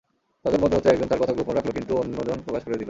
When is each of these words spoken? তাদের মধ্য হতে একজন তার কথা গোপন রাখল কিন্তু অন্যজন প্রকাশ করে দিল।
তাদের 0.45 0.59
মধ্য 0.59 0.73
হতে 0.75 0.87
একজন 0.89 1.07
তার 1.07 1.19
কথা 1.19 1.33
গোপন 1.33 1.53
রাখল 1.55 1.69
কিন্তু 1.71 1.93
অন্যজন 1.97 2.37
প্রকাশ 2.45 2.61
করে 2.63 2.71
দিল। 2.71 2.79